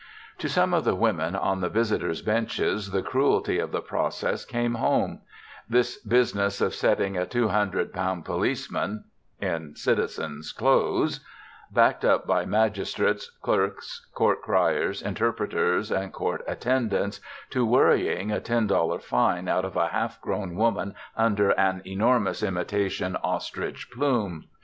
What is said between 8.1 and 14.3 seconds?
policeman in citizen's clothes, backed up by magistrates, clerks,